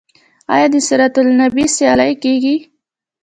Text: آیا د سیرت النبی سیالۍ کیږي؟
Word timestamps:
آیا 0.53 0.67
د 0.73 0.75
سیرت 0.87 1.15
النبی 1.21 1.65
سیالۍ 1.75 2.13
کیږي؟ 2.23 2.55